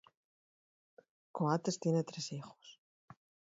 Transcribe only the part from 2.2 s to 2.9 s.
hijos.